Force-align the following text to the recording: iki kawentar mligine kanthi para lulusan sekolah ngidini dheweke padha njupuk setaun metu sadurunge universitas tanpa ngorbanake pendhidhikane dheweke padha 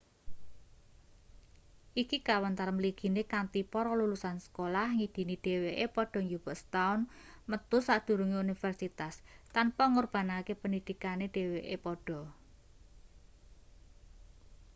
iki 2.01 2.17
kawentar 2.29 2.69
mligine 2.77 3.21
kanthi 3.33 3.61
para 3.73 3.91
lulusan 3.99 4.37
sekolah 4.45 4.87
ngidini 4.97 5.35
dheweke 5.43 5.85
padha 5.95 6.19
njupuk 6.23 6.55
setaun 6.61 6.99
metu 7.49 7.77
sadurunge 7.87 8.37
universitas 8.45 9.13
tanpa 9.55 9.83
ngorbanake 9.93 10.53
pendhidhikane 10.61 11.25
dheweke 11.35 11.75
padha 11.85 12.19